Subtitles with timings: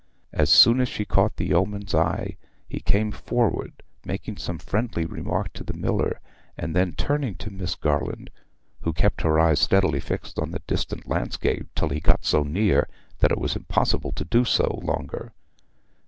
[0.33, 2.35] As soon as she caught the yeoman's eye
[2.67, 6.19] he came forward, making some friendly remark to the miller,
[6.57, 8.31] and then turning to Miss Garland,
[8.79, 12.87] who kept her eyes steadily fixed on the distant landscape till he got so near
[13.19, 15.33] that it was impossible to do so longer.